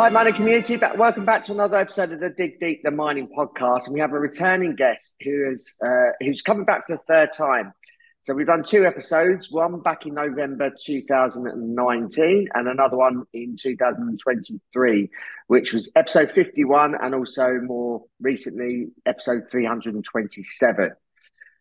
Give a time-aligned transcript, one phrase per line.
[0.00, 0.78] Hi, mining community.
[0.96, 3.84] Welcome back to another episode of the Dig Deep, the mining podcast.
[3.84, 7.34] And we have a returning guest who is uh, who's coming back for the third
[7.34, 7.74] time.
[8.22, 15.10] So we've done two episodes, one back in November 2019 and another one in 2023,
[15.48, 20.92] which was episode 51 and also more recently, episode 327.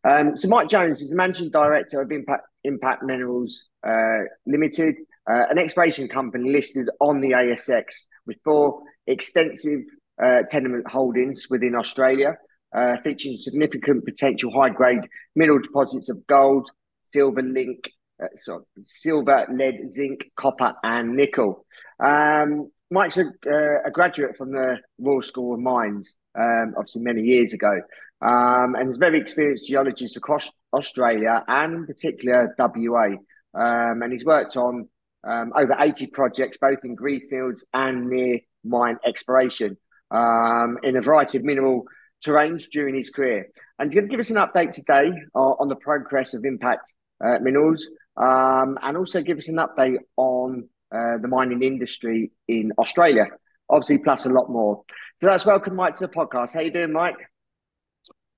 [0.06, 4.96] Um, so Mike Jones is the managing director of Impact, Impact Minerals uh, Limited,
[5.30, 7.84] uh, an exploration company listed on the ASX
[8.26, 9.82] with four extensive
[10.22, 12.38] uh, tenement holdings within Australia,
[12.76, 15.02] uh, featuring significant potential high grade
[15.36, 16.70] mineral deposits of gold,
[17.14, 21.66] silver, link, uh, sorry, silver, lead, zinc, copper, and nickel.
[22.04, 27.22] Um, Mike's a, uh, a, graduate from the Royal School of Mines, um, obviously many
[27.22, 27.82] years ago,
[28.22, 33.10] um, and is a very experienced geologist across Australia and in particular WA.
[33.54, 34.88] Um, and he's worked on
[35.24, 39.78] um, over 80 projects, both in greenfields and near mine exploration
[40.12, 41.86] um, in a variety of mineral
[42.26, 43.48] terrains during his career.
[43.78, 46.94] And he's going to give us an update today uh, on the progress of Impact
[47.24, 52.72] uh, Minerals um, and also give us an update on uh, the mining industry in
[52.78, 53.28] Australia,
[53.70, 54.84] obviously, plus a lot more.
[55.22, 56.54] So that's welcome, Mike, to the podcast.
[56.54, 57.18] How you doing, Mike?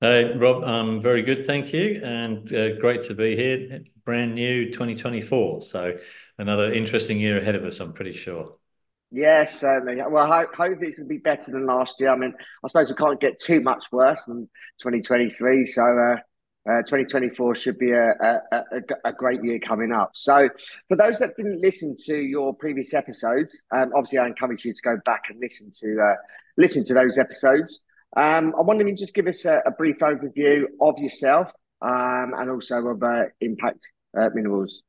[0.03, 3.83] Hey, Rob, I'm very good, thank you, and uh, great to be here.
[4.03, 5.95] Brand new 2024, so
[6.39, 8.55] another interesting year ahead of us, I'm pretty sure.
[9.11, 10.01] Yes, certainly.
[10.09, 12.09] Well, I hope, hope it's going to be better than last year.
[12.09, 14.49] I mean, I suppose we can't get too much worse than
[14.81, 16.15] 2023, so uh,
[16.67, 18.63] uh, 2024 should be a, a, a,
[19.05, 20.13] a, great year coming up.
[20.15, 20.49] So,
[20.87, 24.81] for those that didn't listen to your previous episodes, um, obviously I encourage you to
[24.81, 26.15] go back and listen to uh,
[26.57, 27.83] listen to those episodes.
[28.15, 31.51] Um, I wonder if you just give us a, a brief overview of yourself
[31.81, 33.79] um, and also of uh, Impact
[34.17, 34.81] uh, Minerals.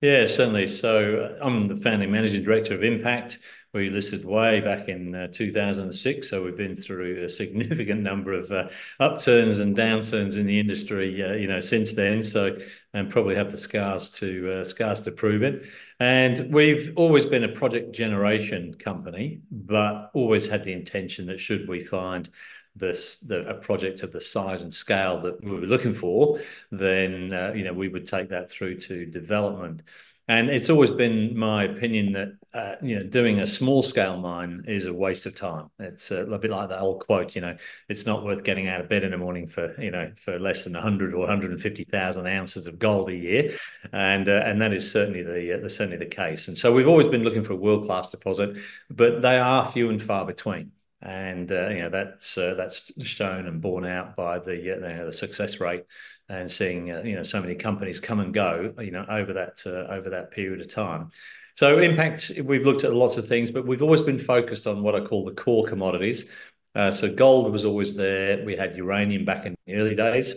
[0.00, 0.66] Yeah, certainly.
[0.66, 3.38] So uh, I'm the founding managing director of Impact.
[3.74, 8.52] We listed way back in uh, 2006, so we've been through a significant number of
[8.52, 8.68] uh,
[9.00, 12.22] upturns and downturns in the industry, uh, you know, since then.
[12.22, 12.56] So,
[12.92, 15.66] and probably have the scars to uh, scars to prove it.
[15.98, 21.68] And we've always been a project generation company, but always had the intention that should
[21.68, 22.30] we find
[22.76, 26.38] this the, a project of the size and scale that we were looking for,
[26.70, 29.82] then uh, you know we would take that through to development.
[30.26, 34.64] And it's always been my opinion that uh, you know doing a small scale mine
[34.66, 35.68] is a waste of time.
[35.78, 37.54] It's a, bit like that old quote, you know,
[37.90, 40.64] it's not worth getting out of bed in the morning for you know for less
[40.64, 43.58] than 100 or 150,000 ounces of gold a year,
[43.92, 46.48] and uh, and that is certainly the, uh, certainly the case.
[46.48, 48.56] And so we've always been looking for a world class deposit,
[48.88, 50.72] but they are few and far between
[51.04, 54.80] and uh, you know that's uh, that's shown and borne out by the uh, you
[54.80, 55.84] know, the success rate
[56.30, 59.62] and seeing uh, you know so many companies come and go you know over that
[59.66, 61.10] uh, over that period of time.
[61.56, 64.96] So impact, we've looked at lots of things, but we've always been focused on what
[64.96, 66.28] I call the core commodities.
[66.74, 68.44] Uh, so gold was always there.
[68.44, 70.34] We had uranium back in the early days,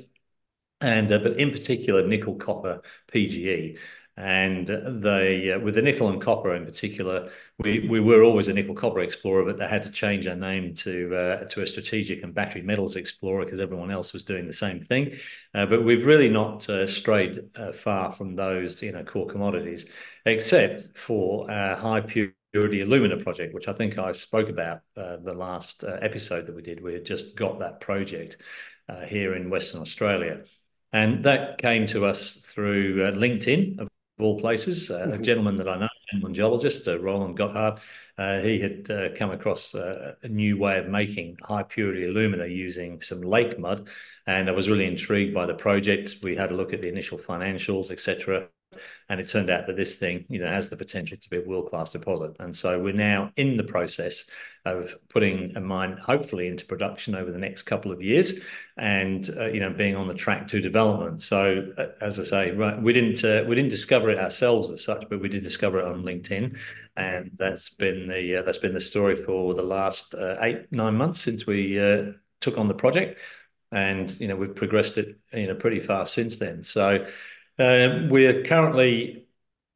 [0.81, 3.79] and but in particular nickel, copper, PGE.
[4.17, 7.29] And they, uh, with the nickel and copper in particular,
[7.59, 10.73] we, we were always a nickel copper explorer, but they had to change our name
[10.75, 14.53] to uh, to a strategic and battery metals explorer because everyone else was doing the
[14.53, 15.13] same thing.
[15.53, 19.85] Uh, but we've really not uh, strayed uh, far from those, you know, core commodities,
[20.25, 25.35] except for our high purity alumina project, which I think I spoke about uh, the
[25.35, 26.81] last episode that we did.
[26.81, 28.37] We had just got that project
[29.05, 30.43] here in Western Australia.
[30.93, 33.89] And that came to us through uh, LinkedIn, of
[34.19, 34.89] all places.
[34.89, 35.13] Uh, mm-hmm.
[35.13, 35.87] A gentleman that I know,
[36.25, 37.79] a geologist, uh, Roland Gotthard,
[38.17, 42.47] uh, he had uh, come across uh, a new way of making high purity alumina
[42.47, 43.89] using some lake mud,
[44.25, 46.15] and I was really intrigued by the project.
[46.23, 48.47] We had a look at the initial financials, etc.
[49.09, 51.41] And it turned out that this thing, you know, has the potential to be a
[51.41, 52.35] world-class deposit.
[52.39, 54.25] And so we're now in the process
[54.65, 58.41] of putting a mine, hopefully, into production over the next couple of years,
[58.77, 61.21] and uh, you know, being on the track to development.
[61.21, 64.83] So, uh, as I say, right, we didn't uh, we didn't discover it ourselves as
[64.83, 66.57] such, but we did discover it on LinkedIn,
[66.97, 70.95] and that's been the uh, that's been the story for the last uh, eight nine
[70.95, 72.11] months since we uh,
[72.41, 73.21] took on the project,
[73.71, 76.63] and you know, we've progressed it you know pretty fast since then.
[76.63, 77.05] So.
[77.59, 79.25] Uh, we're currently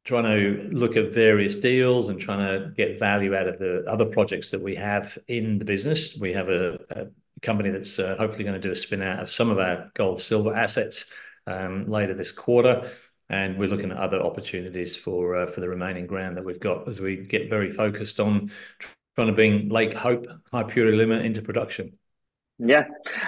[0.04, 4.04] trying to look at various deals and trying to get value out of the other
[4.04, 6.16] projects that we have in the business.
[6.18, 6.78] We have a,
[7.42, 10.20] company that's uh, hopefully going to do a spin out of some of our gold
[10.20, 11.06] silver assets
[11.48, 12.88] um, later this quarter.
[13.28, 16.88] And we're looking at other opportunities for uh, for the remaining ground that we've got
[16.88, 18.52] as we get very focused on
[19.16, 21.98] trying to bring Lake Hope high purity alumina into production.
[22.58, 22.84] Yeah,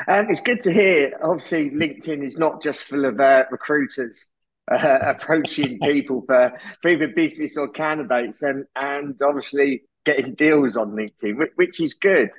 [0.07, 1.19] um, it's good to hear.
[1.23, 4.29] Obviously, LinkedIn is not just full of uh, recruiters
[4.71, 10.93] uh, approaching people for, for either business or candidates, and and obviously getting deals on
[10.93, 12.31] LinkedIn, which is good.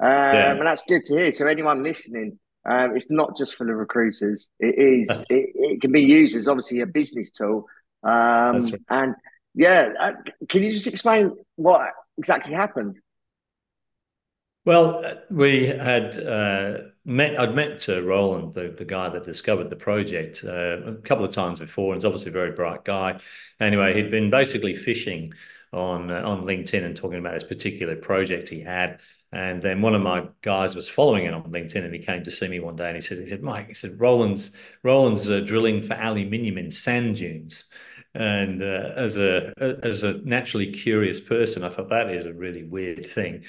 [0.00, 0.50] Um, yeah.
[0.52, 1.32] And that's good to hear.
[1.32, 2.38] So anyone listening,
[2.68, 4.48] um, it's not just for the recruiters.
[4.58, 5.24] It is.
[5.30, 7.66] it, it, can be used as obviously a business tool.
[8.02, 8.12] Um,
[8.64, 8.74] right.
[8.90, 9.14] And
[9.54, 10.12] yeah, uh,
[10.48, 12.96] can you just explain what exactly happened?
[14.64, 17.38] Well, we had uh, met.
[17.38, 21.32] I'd met uh, Roland, the, the guy that discovered the project, uh, a couple of
[21.32, 23.20] times before, and he's obviously a very bright guy.
[23.60, 25.32] Anyway, he'd been basically fishing
[25.72, 29.00] on uh, on LinkedIn and talking about this particular project he had.
[29.32, 32.30] And then one of my guys was following it on LinkedIn, and he came to
[32.30, 34.52] see me one day, and he said, "He said, Mike, he said, Roland's
[34.82, 37.64] Roland's uh, drilling for aluminium in sand dunes."
[38.14, 39.52] And uh, as a
[39.82, 43.44] as a naturally curious person, I thought that is a really weird thing.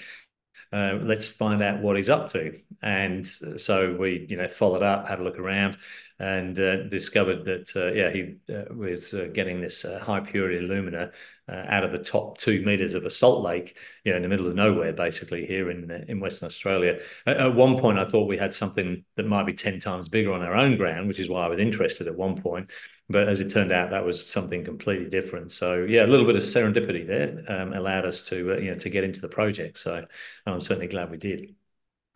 [0.76, 2.60] Uh, let's find out what he's up to.
[2.82, 5.78] And so we, you know, followed up, had a look around,
[6.20, 10.58] and uh, discovered that uh, yeah, he uh, was uh, getting this uh, high purity
[10.58, 11.12] alumina
[11.48, 14.48] out of the top two meters of a salt lake, you know, in the middle
[14.48, 17.00] of nowhere, basically here in in Western Australia.
[17.28, 20.34] At, at, one point, I thought we had something that might be ten times bigger
[20.34, 22.72] on our own ground, which is why I was interested at one point.
[23.10, 25.52] But as it turned out, that was something completely different.
[25.52, 28.78] So yeah, a little bit of serendipity there um, allowed us to uh, you know
[28.78, 29.78] to get into the project.
[29.78, 30.06] So
[30.46, 31.56] I'm certainly glad we did.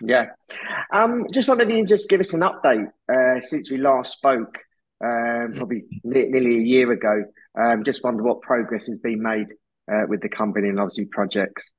[0.01, 0.27] Yeah,
[0.93, 4.13] um, just wondered if you can just give us an update uh, since we last
[4.13, 4.57] spoke,
[5.03, 7.23] um, probably nearly a year ago.
[7.59, 9.47] Um, just wonder what progress has been made
[9.91, 11.69] uh, with the company and obviously projects.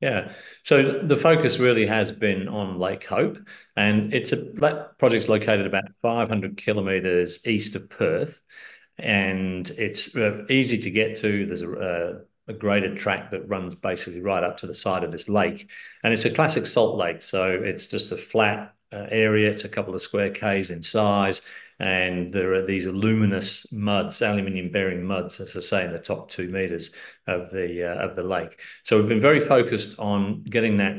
[0.00, 0.30] Yeah.
[0.62, 3.38] So the focus really has been on Lake Hope,
[3.76, 8.40] and it's a that project's located about 500 kilometers east of Perth,
[8.96, 11.46] and it's uh, easy to get to.
[11.46, 12.18] There's a, uh,
[12.48, 15.70] a graded track that runs basically right up to the side of this lake,
[16.02, 17.22] and it's a classic salt lake.
[17.22, 19.50] So it's just a flat uh, area.
[19.50, 21.42] It's a couple of square k's in size
[21.80, 26.28] and there are these aluminous muds, aluminium bearing muds, as I say, in the top
[26.28, 26.90] two meters
[27.26, 28.60] of the uh, of the lake.
[28.82, 30.96] So we've been very focused on getting that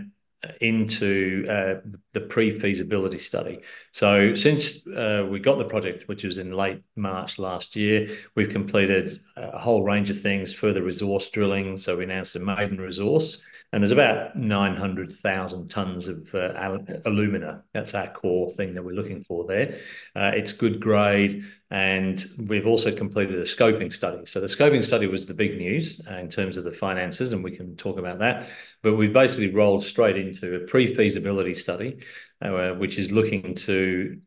[0.61, 1.81] into uh,
[2.13, 3.59] the pre-feasibility study.
[3.91, 8.49] So since uh, we got the project, which was in late March last year, we've
[8.49, 11.77] completed a whole range of things, further resource drilling.
[11.77, 13.41] So we announced a maiden resource,
[13.73, 17.63] and there's about 900,000 tons of uh, alumina.
[17.73, 19.77] That's our core thing that we're looking for there.
[20.15, 24.25] Uh, it's good grade, and we've also completed a scoping study.
[24.25, 27.55] So the scoping study was the big news in terms of the finances, and we
[27.55, 28.49] can talk about that.
[28.81, 32.03] But we've basically rolled straight into a pre-feasibility study,
[32.41, 34.19] uh, which is looking to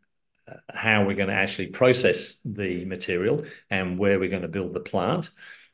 [0.46, 4.72] uh, how we're going to actually process the material and where we're going to build
[4.72, 5.30] the plant.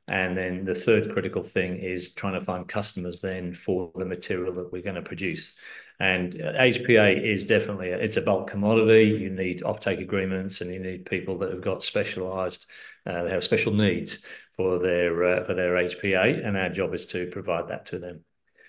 [0.08, 4.54] And then the third critical thing is trying to find customers then for the material
[4.54, 5.52] that we're going to produce.
[6.00, 9.06] And HPA is definitely a, it's a bulk commodity.
[9.20, 12.66] You need offtake agreements, and you need people that have got specialised,
[13.04, 14.20] uh, they have special needs
[14.56, 18.24] for their uh, for their HPA, and our job is to provide that to them.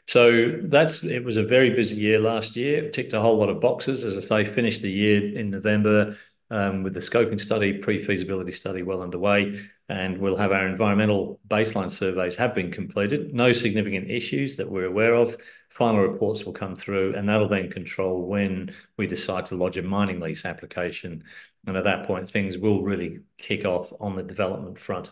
[0.07, 2.89] So that's it was a very busy year last year.
[2.89, 4.51] ticked a whole lot of boxes, as I say.
[4.51, 6.15] Finished the year in November
[6.49, 11.91] um, with the scoping study, pre-feasibility study well underway, and we'll have our environmental baseline
[11.91, 13.33] surveys have been completed.
[13.33, 15.37] No significant issues that we're aware of.
[15.79, 19.81] Final reports will come through, and that'll then control when we decide to lodge a
[19.81, 21.23] mining lease application.
[21.65, 25.09] And at that point, things will really kick off on the development front.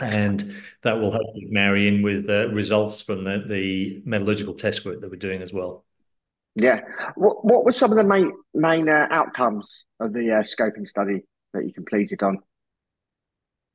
[0.00, 5.00] And that will hopefully marry in with the results from the, the metallurgical test work
[5.00, 5.86] that we're doing as well.
[6.54, 6.80] Yeah.
[7.14, 11.22] What What were some of the main main uh, outcomes of the uh, scoping study
[11.54, 12.40] that you completed on?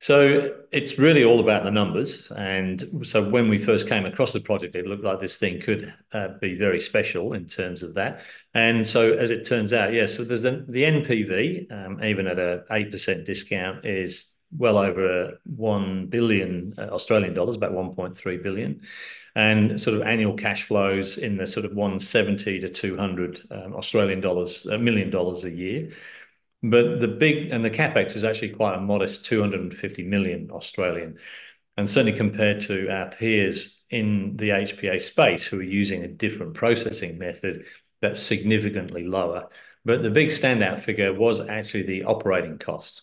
[0.00, 2.30] So it's really all about the numbers.
[2.30, 5.92] And so when we first came across the project, it looked like this thing could
[6.12, 8.22] uh, be very special in terms of that.
[8.54, 12.26] And so as it turns out, yes, yeah, so there's the, the NPV, um, even
[12.26, 18.80] at a 8% discount, is well over 1 billion uh, Australian dollars, about 1.3 billion
[19.36, 24.20] and sort of annual cash flows in the sort of 170 to 200 um, Australian
[24.20, 25.90] dollars, a million dollars a year.
[26.62, 31.18] But the big and the capex is actually quite a modest 250 million Australian.
[31.76, 36.54] And certainly compared to our peers in the HPA space who are using a different
[36.54, 37.64] processing method
[38.02, 39.48] that's significantly lower.
[39.84, 43.02] But the big standout figure was actually the operating costs.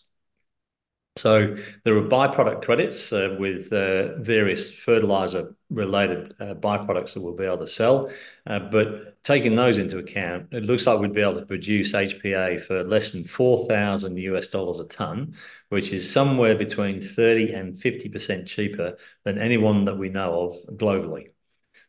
[1.18, 7.36] So there are byproduct credits uh, with uh, various fertilizer related uh, byproducts that we'll
[7.36, 8.10] be able to sell.
[8.46, 12.84] But taking those into account, it looks like we'd be able to produce HPA for
[12.84, 15.34] less than 4,000 US dollars a ton,
[15.68, 21.28] which is somewhere between 30 and 50% cheaper than anyone that we know of globally.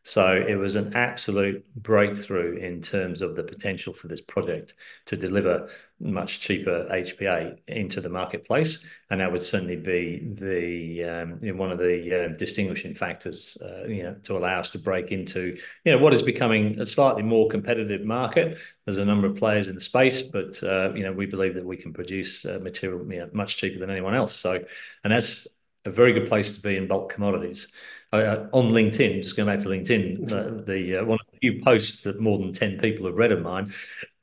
[0.09, 4.73] So it was an absolute breakthrough in terms of the potential for this project
[5.05, 11.57] to deliver much cheaper HPA into the marketplace, and that would certainly be the um,
[11.59, 15.55] one of the uh, distinguishing factors, uh, you know, to allow us to break into
[15.85, 18.57] you know what is becoming a slightly more competitive market.
[18.85, 21.65] There's a number of players in the space, but uh, you know we believe that
[21.65, 24.33] we can produce uh, material you know, much cheaper than anyone else.
[24.33, 24.59] So,
[25.03, 25.47] and that's
[25.85, 27.67] a very good place to be in bulk commodities
[28.11, 31.61] uh, on LinkedIn, just going back to LinkedIn, uh, the uh, one of the few
[31.63, 33.71] posts that more than 10 people have read of mine,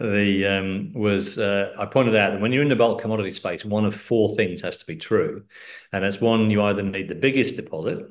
[0.01, 3.65] the um, was uh, I pointed out that when you're in the bulk commodity space,
[3.65, 5.45] one of four things has to be true.
[5.93, 8.07] And it's one, you either need the biggest deposit,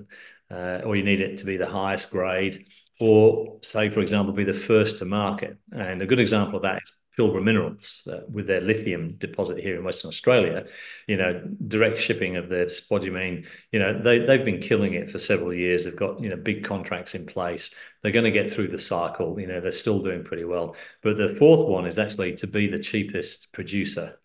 [0.50, 2.68] uh, or you need it to be the highest grade,
[3.02, 5.58] or say, for example, be the first to market.
[5.74, 9.76] And a good example of that is Pilbara Minerals uh, with their lithium deposit here
[9.76, 10.66] in Western Australia,
[11.08, 15.20] you know, direct shipping of their spodumene, you know, they, they've been killing it for
[15.20, 15.86] several years.
[15.86, 17.74] They've got, you know, big contracts in place.
[18.02, 19.40] They're going to get through the cycle.
[19.40, 20.76] You know, they're still doing pretty well.
[21.02, 24.18] But the fourth one is actually to be the cheapest producer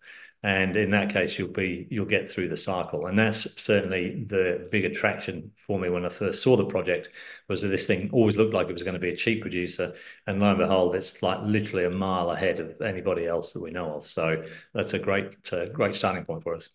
[0.43, 4.67] and in that case you'll be you'll get through the cycle and that's certainly the
[4.71, 7.09] big attraction for me when i first saw the project
[7.47, 9.93] was that this thing always looked like it was going to be a cheap producer
[10.27, 13.71] and lo and behold it's like literally a mile ahead of anybody else that we
[13.71, 14.43] know of so
[14.73, 16.69] that's a great uh, great starting point for us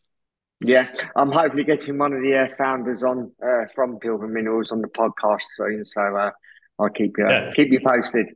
[0.61, 4.81] yeah, I'm hopefully getting one of the uh, founders on uh, from Pilbara Minerals on
[4.81, 5.85] the podcast soon.
[5.85, 6.31] So uh,
[6.79, 7.53] I'll keep you yeah.
[7.55, 8.29] keep you posted.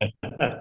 [0.40, 0.60] no,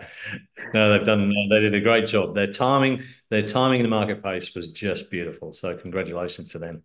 [0.73, 1.31] they've done.
[1.49, 2.33] They did a great job.
[2.33, 5.53] Their timing, their timing in the marketplace was just beautiful.
[5.53, 6.83] So, congratulations to them.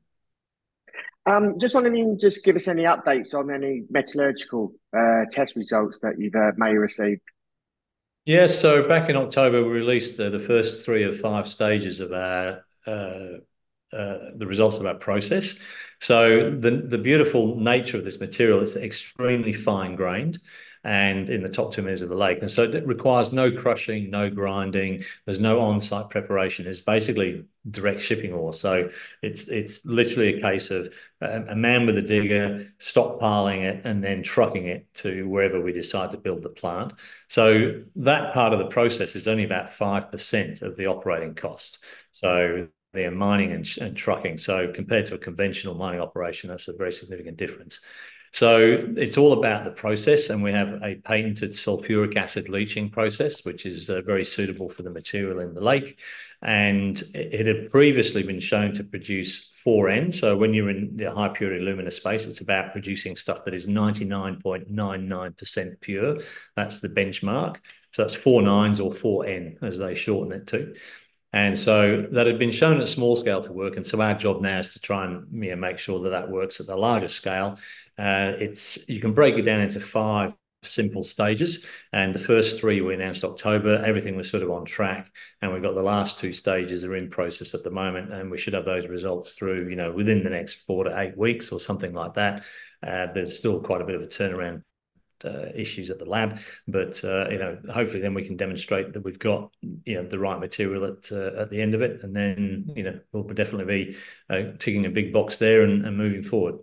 [1.24, 6.00] Um, just wondering, you just give us any updates on any metallurgical uh, test results
[6.02, 7.22] that you've uh, may received.
[8.24, 12.12] Yeah, so back in October, we released uh, the first three of five stages of
[12.12, 13.38] our uh,
[13.92, 15.54] uh, the results of our process.
[16.02, 20.40] So the the beautiful nature of this material is extremely fine grained
[20.82, 22.38] and in the top two meters of the lake.
[22.40, 25.04] And so it requires no crushing, no grinding.
[25.26, 26.66] There's no on-site preparation.
[26.66, 28.52] It's basically direct shipping ore.
[28.52, 28.90] So
[29.22, 34.02] it's it's literally a case of a, a man with a digger stockpiling it and
[34.02, 36.94] then trucking it to wherever we decide to build the plant.
[37.28, 41.78] So that part of the process is only about 5% of the operating cost.
[42.10, 44.38] So they're mining and, and trucking.
[44.38, 47.80] So compared to a conventional mining operation, that's a very significant difference.
[48.34, 53.44] So it's all about the process, and we have a patented sulfuric acid leaching process,
[53.44, 56.00] which is uh, very suitable for the material in the lake.
[56.40, 60.14] And it had previously been shown to produce 4N.
[60.14, 63.66] So when you're in the high purity alumina space, it's about producing stuff that is
[63.66, 66.16] 99.99% pure.
[66.56, 67.56] That's the benchmark.
[67.92, 70.74] So that's four nines or 4N, as they shorten it to.
[71.32, 73.76] And so that had been shown at small scale to work.
[73.76, 76.30] And so our job now is to try and you know, make sure that that
[76.30, 77.58] works at the larger scale.
[77.98, 81.64] Uh, it's you can break it down into five simple stages.
[81.92, 83.82] And the first three we announced October.
[83.84, 85.10] Everything was sort of on track,
[85.40, 88.38] and we've got the last two stages are in process at the moment, and we
[88.38, 91.60] should have those results through you know within the next four to eight weeks or
[91.60, 92.44] something like that.
[92.86, 94.62] Uh, there's still quite a bit of a turnaround
[95.24, 96.38] uh, issues at the lab.
[96.68, 99.50] But uh, you know, hopefully, then we can demonstrate that we've got
[99.84, 102.82] you know the right material at uh, at the end of it, and then you
[102.82, 103.96] know we'll definitely be
[104.30, 106.56] uh, ticking a big box there and, and moving forward.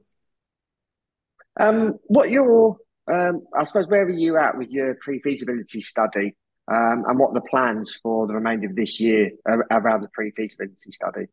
[1.59, 2.77] Um, what your
[3.11, 6.35] um, I suppose where are you at with your pre-feasibility study,
[6.71, 9.31] um, and what the plans for the remainder of this year
[9.71, 11.27] around the pre-feasibility study?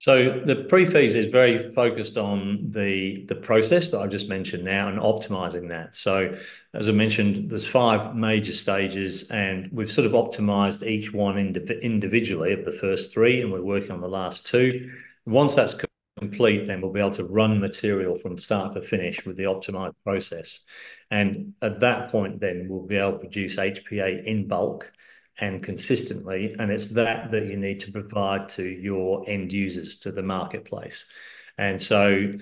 [0.00, 4.88] So the pre-feas is very focused on the the process that I've just mentioned now
[4.88, 5.96] and optimizing that.
[5.96, 6.36] So
[6.72, 12.52] as I mentioned, there's five major stages, and we've sort of optimized each one individually
[12.52, 14.92] of the first three, and we're working on the last two.
[15.26, 15.74] Once that's
[16.18, 19.94] complete, then we'll be able to run material from start to finish with the optimized
[20.04, 20.60] process.
[21.10, 24.92] And at that point, then we'll be able to produce HPA in bulk
[25.38, 26.54] and consistently.
[26.58, 31.04] And it's that that you need to provide to your end users, to the marketplace.
[31.56, 32.32] And so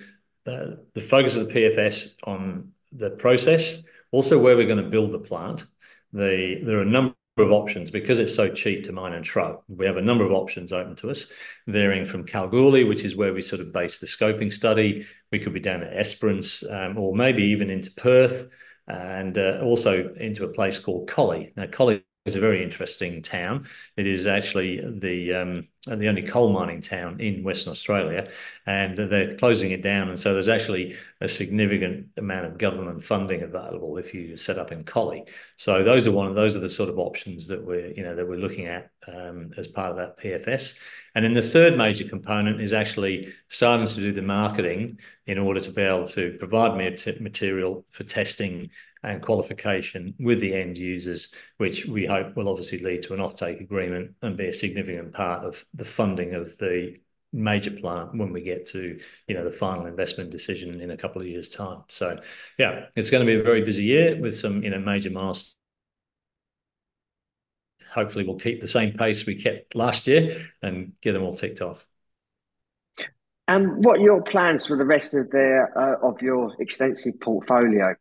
[0.47, 3.79] uh, the focus of the PFS on the process,
[4.13, 5.67] also where we're going to build the plant.
[6.13, 9.63] The, there are a number of options because it's so cheap to mine and truck.
[9.69, 11.27] We have a number of options open to us,
[11.67, 15.05] varying from Kalgoorlie, which is where we sort of base the scoping study.
[15.31, 18.49] We could be down at Esperance um, or maybe even into Perth
[18.89, 21.53] and uh, also into a place called Collie.
[21.57, 23.67] Now, Collie is a very interesting town.
[23.97, 28.29] It is actually the um, the only coal mining town in Western Australia,
[28.67, 30.09] and they're closing it down.
[30.09, 34.73] And so there's actually a significant amount of government funding available if you set up
[34.73, 35.25] in Collie.
[35.57, 38.17] So those are one of those are the sort of options that we're you know
[38.17, 40.75] that we're looking at um, as part of that PFS.
[41.15, 45.61] And then the third major component is actually starting to do the marketing in order
[45.61, 48.69] to be able to provide material for testing
[49.03, 53.61] and qualification with the end users, which we hope will obviously lead to an offtake
[53.61, 56.97] agreement and be a significant part of the funding of the
[57.33, 61.21] major plant when we get to you know the final investment decision in a couple
[61.21, 61.83] of years' time.
[61.89, 62.19] So
[62.59, 65.57] yeah, it's going to be a very busy year with some you know major milestones.
[67.93, 71.63] Hopefully, we'll keep the same pace we kept last year and get them all ticked
[71.63, 71.87] off.
[73.49, 77.95] And what are your plans for the rest of the uh, of your extensive portfolio?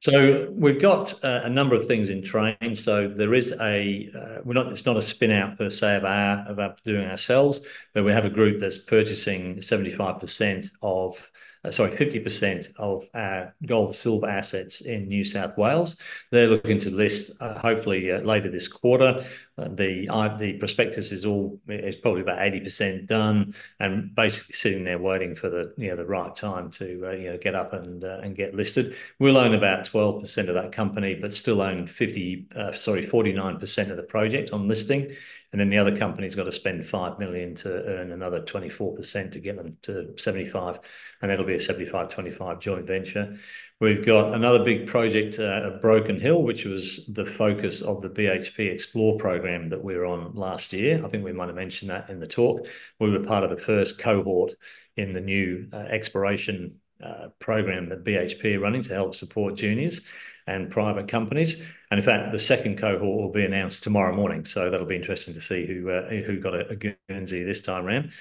[0.00, 2.74] So we've got uh, a number of things in train.
[2.74, 6.06] So there is a uh, we're not it's not a spin out per se of
[6.06, 7.60] our of our doing ourselves,
[7.92, 11.30] but we have a group that's purchasing seventy five percent of
[11.62, 15.96] uh, sorry, 50% of our gold silver assets in New South Wales.
[16.30, 19.22] They're looking to list uh, hopefully uh, later this quarter.
[19.58, 20.06] Uh, the
[20.38, 25.50] the prospectus is all is probably about 80% done and basically sitting there waiting for
[25.50, 28.96] the you know the right time to you know get up and and get listed.
[29.18, 34.02] We'll own about 12% of that company, but still own 50 sorry 49% of the
[34.02, 35.12] project on listing.
[35.52, 39.40] And then the other company's got to spend 5 million to earn another 24% to
[39.40, 40.78] get them to 75
[41.20, 43.36] and that'll be a 75-25 joint venture.
[43.80, 48.10] We've got another big project uh, at broken hill which was the focus of the
[48.10, 51.04] bhp Xplor program that we were on last year.
[51.04, 52.66] I think we might have mentioned that in the talk.
[53.00, 54.54] We were part of the first cohort
[54.96, 60.00] in the new uh, exploration uh, program that bhp are running to help support juniors
[60.46, 61.62] and private companies.
[61.90, 64.44] And in fact, the second cohort will be announced tomorrow morning.
[64.44, 67.86] So that'll be interesting to see who uh, who got a, a Guernsey this time
[67.86, 68.12] around.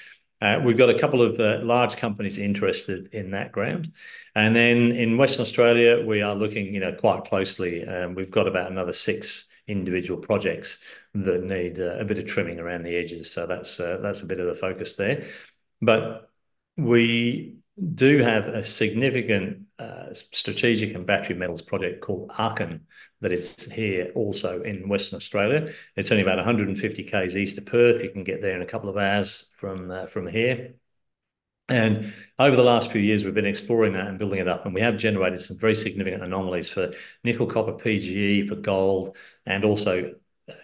[0.42, 3.92] Uh, we've got a couple of uh, large companies interested in that ground.
[4.36, 7.86] And then in Western Australia, we are looking, you know, quite closely.
[7.86, 10.80] Um, we've got about another six individual projects
[11.14, 13.32] that need uh, a bit of trimming around the edges.
[13.32, 15.26] So that's uh, that's a bit of the focus there.
[15.82, 16.32] But
[16.78, 17.59] we
[17.96, 22.82] do have a significant uh, strategic and battery metals project called Arkun
[23.22, 25.72] that is here also in Western Australia.
[25.96, 28.02] It's only about 150 k's east of Perth.
[28.02, 30.76] You can get there in a couple of hours from uh, from here.
[31.70, 34.74] And over the last few years, we've been exploring that and building it up, and
[34.74, 36.92] we have generated some very significant anomalies for
[37.24, 39.16] nickel, copper, PGE, for gold,
[39.46, 40.16] and also,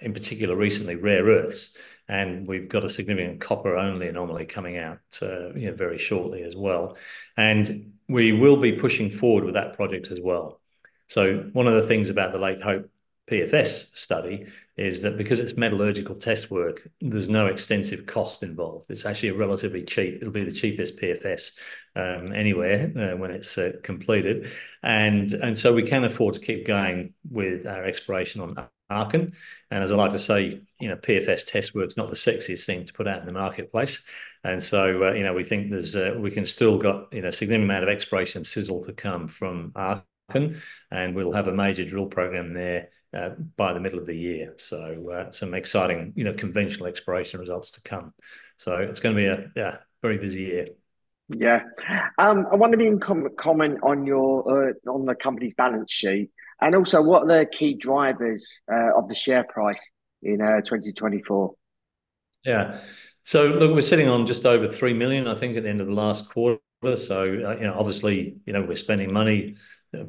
[0.02, 1.76] in particular, recently rare earths
[2.08, 6.56] and we've got a significant copper-only anomaly coming out uh, you know, very shortly as
[6.56, 6.98] well.
[7.38, 10.60] And we will be pushing forward with that project as well.
[11.08, 12.90] So one of the things about the Lake Hope
[13.30, 14.46] PFS study
[14.78, 18.90] is that because it's metallurgical test work, there's no extensive cost involved.
[18.90, 20.18] It's actually a relatively cheap.
[20.18, 21.52] It'll be the cheapest PFS
[21.96, 24.52] um, anywhere uh, when it's uh, completed,
[24.84, 29.34] and and so we can afford to keep going with our exploration on Arkun.
[29.72, 32.86] And as I like to say, you know, PFS test work's not the sexiest thing
[32.86, 34.04] to put out in the marketplace.
[34.44, 37.32] And so, uh, you know, we think there's uh, we can still got you know
[37.32, 40.60] significant amount of exploration sizzle to come from Arkun,
[40.92, 44.54] and we'll have a major drill program there uh, by the middle of the year.
[44.58, 48.14] So uh, some exciting, you know, conventional exploration results to come.
[48.58, 50.68] So it's going to be a yeah, very busy year.
[51.30, 51.62] Yeah,
[52.20, 56.30] um, I wonder you can comment on your uh, on the company's balance sheet.
[56.62, 59.82] And also, what are the key drivers uh, of the share price
[60.24, 61.54] in uh, 2024?
[62.46, 62.80] Yeah.
[63.24, 65.88] So look, we're sitting on just over 3 million, I think, at the end of
[65.88, 66.60] the last quarter.
[66.96, 69.56] So, uh, you know, obviously, you know, we're spending money.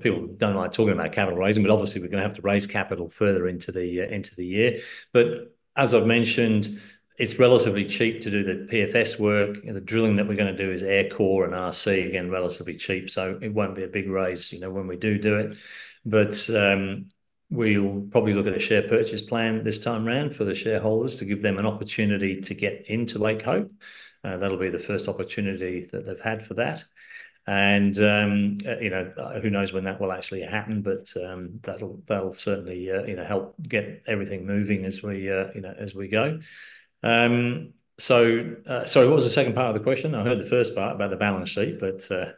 [0.00, 2.66] People don't like talking about capital raising, but obviously we're going to have to raise
[2.66, 4.78] capital further into the into the year.
[5.12, 6.80] But as I've mentioned,
[7.18, 9.62] it's relatively cheap to do the PFS work.
[9.64, 13.10] The drilling that we're going to do is air core and RC, again, relatively cheap.
[13.10, 15.56] So it won't be a big raise, you know, when we do do it.
[16.04, 17.06] But um,
[17.50, 21.24] we'll probably look at a share purchase plan this time around for the shareholders to
[21.24, 23.70] give them an opportunity to get into Lake Hope.
[24.22, 26.84] Uh, that'll be the first opportunity that they've had for that.
[27.46, 31.60] And um, uh, you know, uh, who knows when that will actually happen, but um,
[31.62, 35.72] that'll that'll certainly uh, you know help get everything moving as we uh, you know
[35.78, 36.40] as we go.
[37.02, 40.14] Um, so, uh, sorry, what was the second part of the question?
[40.14, 42.32] I heard the first part about the balance sheet, but uh...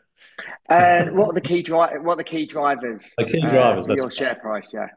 [0.73, 3.05] uh, what are the key dri- What are the key drivers?
[3.17, 3.91] The key drivers.
[3.91, 4.89] Uh, your share price, yeah.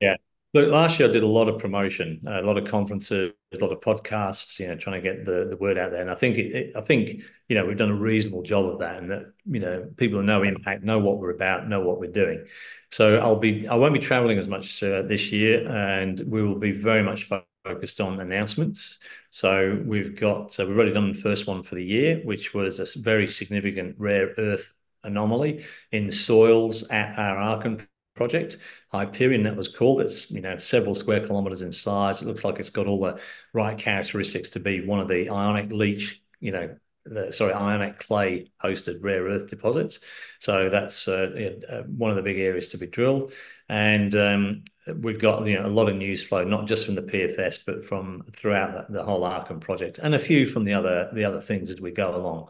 [0.00, 0.16] Yeah.
[0.52, 3.70] Look, last year I did a lot of promotion, a lot of conferences, a lot
[3.70, 6.00] of podcasts, you know, trying to get the, the word out there.
[6.00, 6.38] And I think
[6.74, 9.88] I think you know we've done a reasonable job of that, and that you know
[9.96, 12.46] people who know impact know what we're about, know what we're doing.
[12.90, 16.58] So I'll be I won't be traveling as much uh, this year, and we will
[16.58, 17.30] be very much
[17.64, 18.98] focused on announcements.
[19.30, 22.80] So we've got so we've already done the first one for the year, which was
[22.80, 24.72] a very significant rare earth
[25.04, 28.58] anomaly in soils at our Arkun project.
[28.92, 30.00] Hyperion, that was called.
[30.00, 32.22] It's you know several square kilometers in size.
[32.22, 33.20] It looks like it's got all the
[33.52, 38.50] right characteristics to be one of the ionic leach, you know, the, sorry, ionic clay
[38.62, 40.00] hosted rare earth deposits.
[40.38, 43.32] So that's uh, uh, one of the big areas to be drilled.
[43.68, 44.64] And um,
[45.00, 47.84] we've got you know a lot of news flow, not just from the PFS, but
[47.84, 51.70] from throughout the, whole Arkun project, and a few from the other the other things
[51.70, 52.48] as we go along.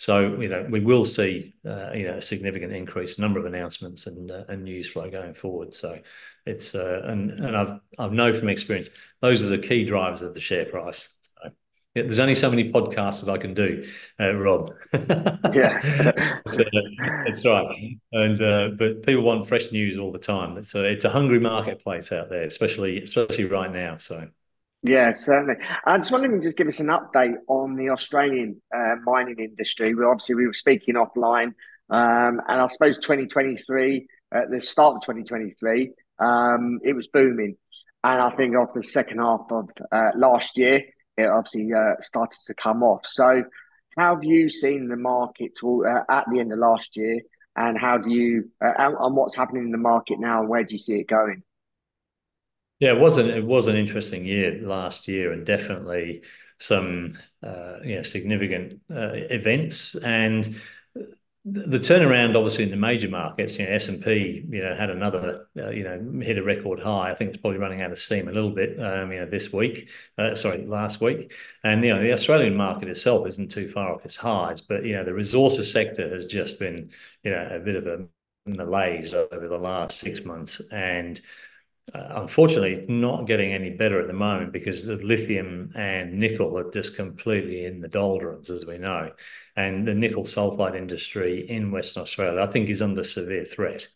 [0.00, 4.06] So, you know, we will see, uh, you know, a significant increase number of announcements
[4.06, 5.74] and uh, news flow going forward.
[5.74, 5.98] So
[6.46, 8.88] it's uh, and and I've I've know from experience
[9.20, 11.10] those are the key drivers of the share price.
[11.96, 13.84] So yeah, there's only so many podcasts that I can do,
[14.20, 14.70] uh, Rob.
[15.52, 15.80] yeah,
[16.48, 16.62] so,
[17.26, 17.98] that's right.
[18.12, 20.56] And uh, but people want fresh news all the time.
[20.56, 23.96] It's a it's a hungry marketplace out there, especially especially right now.
[23.96, 24.28] So.
[24.84, 25.56] Yeah, certainly.
[25.84, 29.40] I just wondering if you just give us an update on the Australian uh, mining
[29.40, 29.92] industry.
[29.92, 31.54] We obviously we were speaking offline,
[31.90, 37.56] um, and I suppose 2023, at the start of 2023, um, it was booming,
[38.04, 40.84] and I think after the second half of uh, last year,
[41.20, 43.02] it obviously uh, started to come off.
[43.06, 43.44] So,
[43.96, 47.20] how have you seen the market to, uh, at the end of last year,
[47.56, 50.64] and how do you uh, and, and what's happening in the market now, and where
[50.64, 51.42] do you see it going?
[52.78, 56.22] Yeah, it was an it was an interesting year last year, and definitely
[56.58, 60.56] some uh, you know significant uh, events and
[61.46, 65.70] the turnaround obviously in the major markets you know S&P you know had another uh,
[65.70, 67.10] you know hit a record high.
[67.10, 69.52] I think it's probably running out of steam a little bit um, you know this
[69.52, 71.32] week uh, sorry last week.
[71.64, 74.92] And you know the Australian market itself isn't too far off its highs but you
[74.92, 76.90] know the resources sector has just been
[77.22, 78.06] you know a bit of a
[78.46, 80.60] malaise over the last six months.
[80.70, 81.20] And
[81.94, 86.70] unfortunately, it's not getting any better at the moment because the lithium and nickel are
[86.70, 89.12] just completely in the doldrums, as we know.
[89.56, 93.88] And the nickel sulfide industry in Western Australia, I think, is under severe threat.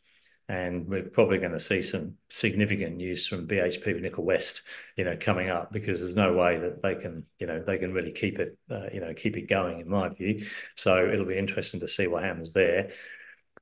[0.46, 4.61] And we're probably going to see some significant news from BHP Nickel West,
[4.94, 7.94] you know, coming up because there's no way that they can, you know, they can
[7.94, 10.44] really keep it, uh, you know, keep it going, in my view.
[10.74, 12.90] So it'll be interesting to see what happens there.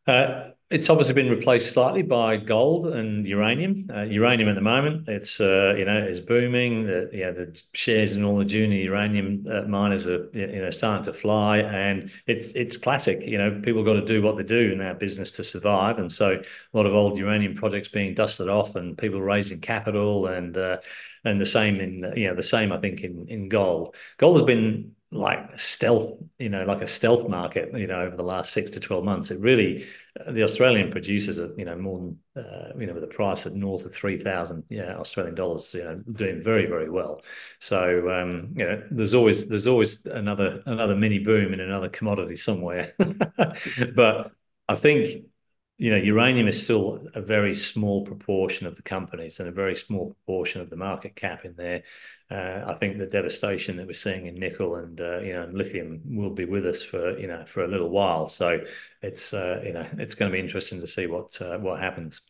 [0.07, 3.87] Uh, it's obviously been replaced slightly by gold and uranium.
[3.95, 6.87] Uh, uranium at the moment, it's uh, you know is booming.
[6.87, 11.59] The, the shares in all the junior uranium miners are you know starting to fly,
[11.59, 13.21] and it's it's classic.
[13.23, 16.11] You know, people got to do what they do in our business to survive, and
[16.11, 20.57] so a lot of old uranium projects being dusted off, and people raising capital, and
[20.57, 23.95] and the same in you know the same I think in in gold.
[24.17, 28.23] Gold has been like stealth, you know, like a stealth market, you know, over the
[28.23, 29.31] last six to 12 months.
[29.31, 29.85] It really,
[30.19, 33.45] uh, the Australian producers are, you know, more than, uh, you know, with a price
[33.47, 37.23] at north of 3,000 yeah, Australian dollars, you know, doing very, very well.
[37.61, 42.37] So, um, you know, there's always, there's always another, another mini boom in another commodity
[42.37, 42.95] somewhere.
[43.95, 44.33] but
[44.67, 45.27] I think
[45.83, 49.75] you know, uranium is still a very small proportion of the companies and a very
[49.75, 51.83] small proportion of the market cap in there.
[52.31, 55.59] Uh, I think the devastation that we're seeing in nickel and uh, you know and
[55.59, 58.29] lithium will be with us for you know for a little while.
[58.29, 58.61] So
[59.03, 62.21] it's uh, you know it's going to be interesting to see what uh, what happens.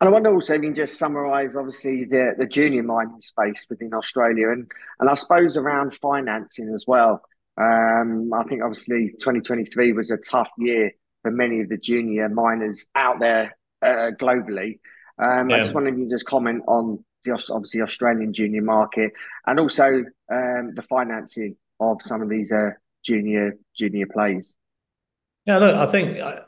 [0.00, 3.64] And I wonder also if you can just summarise, obviously, the, the junior mining space
[3.70, 7.22] within Australia and, and I suppose around financing as well.
[7.56, 10.90] Um, I think obviously 2023 was a tough year
[11.22, 14.80] for many of the junior miners out there uh, globally.
[15.18, 15.56] Um, yeah.
[15.56, 19.12] I just wanted you to just comment on the obviously Australian junior market
[19.46, 19.86] and also
[20.30, 22.70] um, the financing of some of these uh,
[23.04, 24.54] junior junior plays.
[25.46, 26.42] Yeah, look, I think I, uh,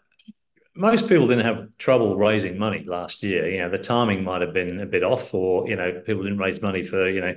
[0.77, 3.49] most people didn't have trouble raising money last year.
[3.49, 6.39] You know, the timing might have been a bit off, or you know, people didn't
[6.39, 7.35] raise money for you know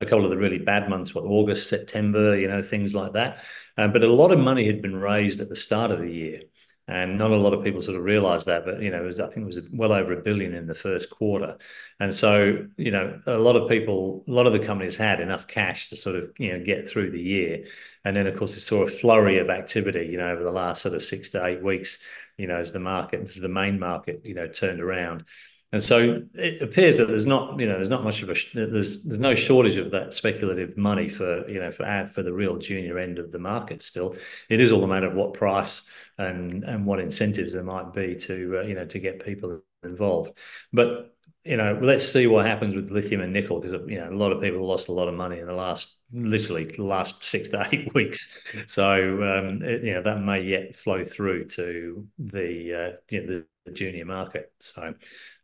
[0.00, 3.38] a couple of the really bad months, what August, September, you know, things like that.
[3.76, 6.40] Uh, but a lot of money had been raised at the start of the year
[6.88, 9.26] and not a lot of people sort of realize that but you know was i
[9.26, 11.56] think it was well over a billion in the first quarter.
[12.00, 15.46] And so you know a lot of people a lot of the companies had enough
[15.46, 17.64] cash to sort of you know get through the year.
[18.04, 20.82] And then of course we saw a flurry of activity you know over the last
[20.82, 21.98] sort of six to eight weeks
[22.38, 25.24] you know as the market as the main market you know turned around
[25.72, 29.04] and so it appears that there's not, you know, there's not much of a there's
[29.04, 32.56] there's no shortage of that speculative money for you know for ad for the real
[32.56, 33.82] junior end of the market.
[33.82, 34.16] Still,
[34.48, 35.82] it is all a matter of what price
[36.16, 40.38] and and what incentives there might be to uh, you know to get people involved.
[40.72, 44.14] But you know, let's see what happens with lithium and nickel because you know a
[44.14, 47.48] lot of people lost a lot of money in the last, literally, the last six
[47.50, 48.26] to eight weeks.
[48.66, 53.26] So um, it, you know that may yet flow through to the uh, you know,
[53.26, 54.52] the, the, junior market.
[54.60, 54.94] So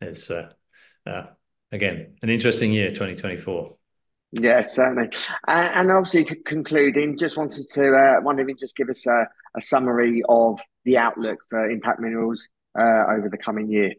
[0.01, 0.51] it's uh,
[1.07, 1.27] uh,
[1.73, 3.77] again an interesting year, 2024.
[4.37, 5.11] Yeah, certainly.
[5.47, 9.29] Uh, and obviously, concluding, just wanted to uh, wonder if you just give us a,
[9.57, 13.93] a, summary of the outlook for Impact Minerals uh, over the coming year.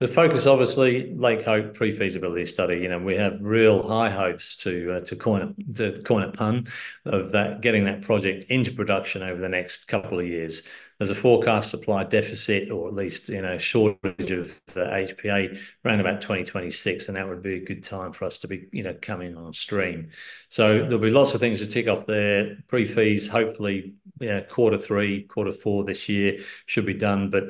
[0.00, 2.76] The focus, obviously, Lake Hope pre-feasibility study.
[2.80, 6.32] You know, we have real high hopes to uh, to coin a, to coin a
[6.32, 6.66] pun
[7.06, 10.64] of that getting that project into production over the next couple of years
[10.98, 16.00] there's a forecast supply deficit or at least you know shortage of uh, HPA around
[16.00, 18.94] about 2026 and that would be a good time for us to be you know
[19.02, 20.08] coming on stream.
[20.48, 22.56] So there'll be lots of things to tick off there.
[22.68, 27.44] Pre-feas hopefully you know, quarter three quarter four this year should be done but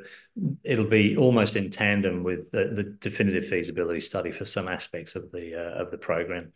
[0.64, 5.30] it'll be almost in tandem with the, the definitive feasibility study for some aspects of
[5.32, 6.52] the uh, of the program.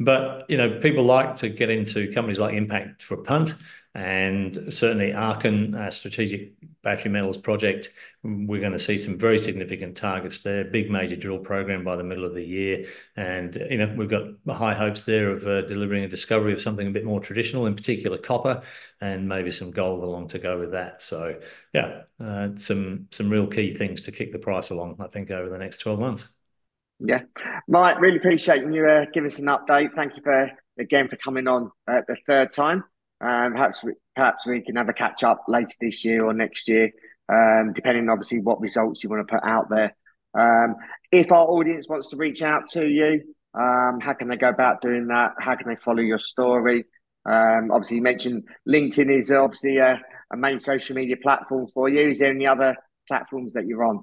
[0.00, 3.54] But you know people like to get into companies like impact for a punt
[3.98, 9.96] and certainly Arkun, our strategic battery metals project, we're going to see some very significant
[9.96, 10.62] targets there.
[10.62, 12.84] Big major drill program by the middle of the year,
[13.16, 14.22] and you know we've got
[14.56, 17.74] high hopes there of uh, delivering a discovery of something a bit more traditional, in
[17.74, 18.62] particular copper,
[19.00, 21.02] and maybe some gold along to go with that.
[21.02, 21.40] So
[21.74, 25.48] yeah, uh, some some real key things to kick the price along, I think, over
[25.48, 26.28] the next twelve months.
[27.00, 27.22] Yeah,
[27.66, 29.92] Mike, really appreciate you uh, giving us an update.
[29.96, 32.84] Thank you for again for coming on uh, the third time.
[33.20, 36.68] Um, perhaps we, perhaps we can have a catch up later this year or next
[36.68, 36.90] year,
[37.28, 39.96] um, depending obviously what results you want to put out there.
[40.38, 40.76] Um,
[41.10, 43.22] if our audience wants to reach out to you,
[43.54, 45.32] um, how can they go about doing that?
[45.38, 46.84] How can they follow your story?
[47.24, 50.00] Um, obviously, you mentioned LinkedIn is obviously a,
[50.32, 52.10] a main social media platform for you.
[52.10, 52.76] Is there any other
[53.08, 54.02] platforms that you're on?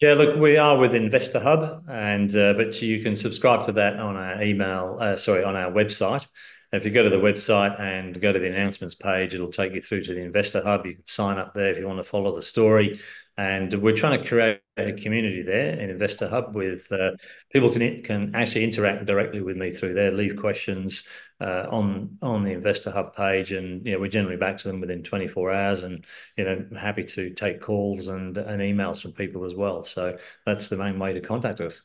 [0.00, 3.98] Yeah, look, we are with Investor Hub, and uh, but you can subscribe to that
[3.98, 6.26] on our email, uh, sorry, on our website.
[6.72, 9.80] If you go to the website and go to the announcements page, it'll take you
[9.80, 10.84] through to the Investor Hub.
[10.84, 13.00] You can sign up there if you want to follow the story.
[13.38, 17.12] And we're trying to create a community there in Investor Hub with uh,
[17.52, 21.04] people can can actually interact directly with me through there, leave questions
[21.40, 24.80] uh, on on the Investor Hub page, and you know we're generally back to them
[24.80, 26.04] within 24 hours, and
[26.36, 29.84] you know happy to take calls and and emails from people as well.
[29.84, 31.82] So that's the main way to contact us.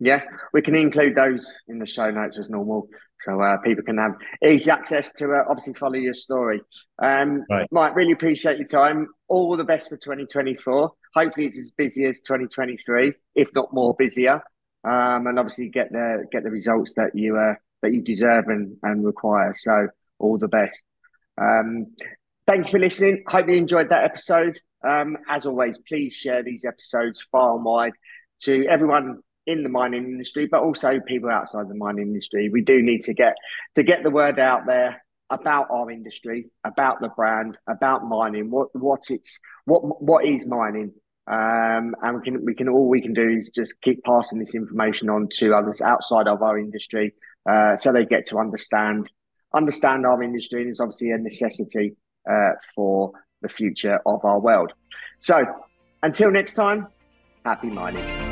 [0.00, 0.22] Yeah,
[0.52, 2.88] we can include those in the show notes as normal,
[3.24, 4.12] so uh, people can have
[4.46, 6.60] easy access to uh, obviously follow your story.
[7.00, 7.66] Um, right.
[7.70, 9.08] Mike, really appreciate your time.
[9.28, 10.92] All the best for 2024.
[11.14, 14.42] Hopefully, it's as busy as 2023, if not more busier,
[14.84, 18.76] um, and obviously get the get the results that you uh, that you deserve and,
[18.82, 19.54] and require.
[19.56, 20.82] So, all the best.
[21.40, 21.94] Um,
[22.46, 23.24] thank you for listening.
[23.26, 24.58] Hope you enjoyed that episode.
[24.86, 27.92] Um, as always, please share these episodes far and wide
[28.42, 32.48] to everyone in the mining industry, but also people outside the mining industry.
[32.48, 33.36] We do need to get
[33.74, 38.68] to get the word out there about our industry, about the brand, about mining, what
[38.74, 40.92] what it's what what is mining.
[41.26, 44.54] Um, and we can we can all we can do is just keep passing this
[44.54, 47.14] information on to others outside of our industry,
[47.48, 49.08] uh, so they get to understand
[49.54, 51.96] understand our industry, and it's obviously a necessity
[52.30, 54.72] uh, for the future of our world.
[55.20, 55.44] So,
[56.02, 56.88] until next time,
[57.44, 58.23] happy mining.